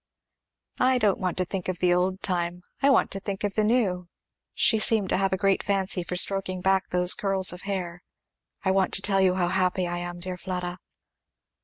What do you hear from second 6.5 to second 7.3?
back those